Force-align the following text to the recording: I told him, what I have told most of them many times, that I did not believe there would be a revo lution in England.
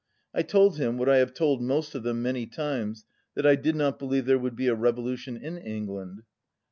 I 0.33 0.41
told 0.41 0.79
him, 0.79 0.97
what 0.97 1.07
I 1.07 1.17
have 1.17 1.31
told 1.31 1.61
most 1.61 1.93
of 1.93 2.01
them 2.01 2.23
many 2.23 2.47
times, 2.47 3.05
that 3.35 3.45
I 3.45 3.53
did 3.55 3.75
not 3.75 3.99
believe 3.99 4.25
there 4.25 4.39
would 4.39 4.55
be 4.55 4.67
a 4.67 4.75
revo 4.75 4.97
lution 5.03 5.39
in 5.39 5.59
England. 5.59 6.23